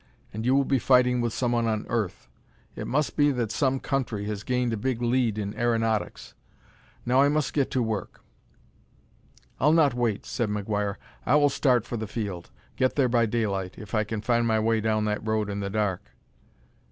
And 0.33 0.47
you 0.47 0.55
will 0.55 0.65
be 0.65 0.79
fighting 0.79 1.21
with 1.21 1.31
someone 1.31 1.67
on 1.67 1.85
Earth. 1.87 2.27
It 2.75 2.87
must 2.87 3.15
be 3.15 3.31
that 3.33 3.51
some 3.51 3.79
country 3.79 4.25
has 4.25 4.41
gained 4.41 4.73
a 4.73 4.75
big 4.75 4.99
lead 4.99 5.37
in 5.37 5.53
aeronautics. 5.55 6.33
Now 7.05 7.21
I 7.21 7.29
must 7.29 7.53
get 7.53 7.69
to 7.69 7.83
work." 7.83 8.21
"I'll 9.59 9.73
not 9.73 9.93
wait," 9.93 10.25
said 10.25 10.49
McGuire. 10.49 10.95
"I 11.23 11.35
will 11.35 11.49
start 11.49 11.85
for 11.85 11.97
the 11.97 12.07
field; 12.07 12.49
get 12.77 12.95
there 12.95 13.09
by 13.09 13.27
daylight, 13.27 13.75
if 13.77 13.93
I 13.93 14.03
can 14.03 14.21
find 14.21 14.47
my 14.47 14.59
way 14.59 14.81
down 14.81 15.05
that 15.05 15.23
road 15.23 15.51
in 15.51 15.59
the 15.59 15.69
dark." 15.69 16.01